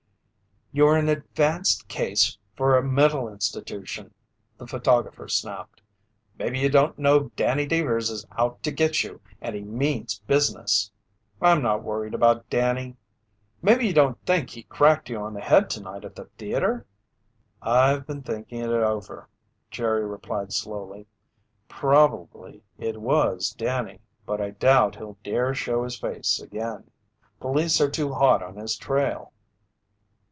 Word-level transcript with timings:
"You're 0.73 0.95
an 0.95 1.09
advanced 1.09 1.89
case 1.89 2.37
for 2.55 2.77
a 2.77 2.81
mental 2.81 3.27
institution!" 3.27 4.13
the 4.57 4.65
photographer 4.65 5.27
snapped. 5.27 5.81
"Maybe 6.39 6.59
you 6.59 6.69
don't 6.69 6.97
know 6.97 7.29
Danny 7.35 7.65
Deevers 7.67 8.09
is 8.09 8.25
out 8.37 8.63
to 8.63 8.71
get 8.71 9.03
you 9.03 9.19
and 9.41 9.53
he 9.53 9.63
means 9.63 10.19
business!" 10.27 10.89
"I'm 11.41 11.61
not 11.61 11.83
worried 11.83 12.13
about 12.13 12.49
Danny." 12.49 12.95
"Maybe 13.61 13.85
you 13.85 13.91
don't 13.91 14.17
think 14.25 14.51
he 14.51 14.63
cracked 14.63 15.09
you 15.09 15.17
on 15.17 15.33
the 15.33 15.41
head 15.41 15.69
tonight 15.69 16.05
at 16.05 16.15
the 16.15 16.23
theater?" 16.37 16.85
"I've 17.61 18.07
been 18.07 18.21
thinking 18.23 18.59
it 18.61 18.69
over," 18.69 19.27
Jerry 19.71 20.05
replied 20.05 20.53
slowly. 20.53 21.05
"Probably 21.67 22.63
it 22.77 23.01
was 23.01 23.51
Danny, 23.57 23.99
but 24.25 24.39
I 24.39 24.51
doubt 24.51 24.95
he'll 24.95 25.17
dare 25.21 25.53
show 25.53 25.83
his 25.83 25.99
face 25.99 26.39
again. 26.39 26.89
Police 27.41 27.81
are 27.81 27.91
too 27.91 28.13
hot 28.13 28.41
on 28.41 28.55
his 28.55 28.77
trail." 28.77 29.33